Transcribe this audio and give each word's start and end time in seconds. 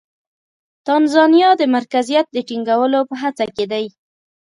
تانزانیا 0.85 1.49
د 1.57 1.63
مرکزیت 1.75 2.25
د 2.31 2.37
ټینګولو 2.47 2.99
په 3.09 3.15
هڅه 3.21 3.45
کې 3.55 3.65
دی. 3.71 3.85